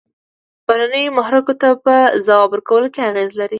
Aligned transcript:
بهرنیو 0.65 1.15
محرکو 1.17 1.53
ته 1.61 1.69
په 1.85 1.95
ځواب 2.25 2.49
ورکولو 2.51 2.87
کې 2.93 3.01
اغیزې 3.09 3.35
لري. 3.39 3.49